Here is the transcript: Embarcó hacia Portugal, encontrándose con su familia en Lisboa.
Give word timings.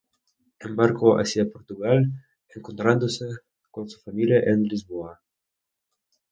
Embarcó 0.61 1.17
hacia 1.19 1.45
Portugal, 1.47 2.03
encontrándose 2.55 3.23
con 3.69 3.87
su 3.87 3.99
familia 3.99 4.39
en 4.39 4.63
Lisboa. 4.63 5.21